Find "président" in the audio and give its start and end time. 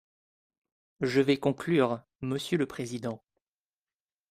2.65-3.23